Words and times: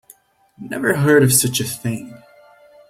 Never 0.57 0.95
heard 0.95 1.21
of 1.21 1.31
such 1.31 1.59
a 1.59 1.63
thing. 1.63 2.17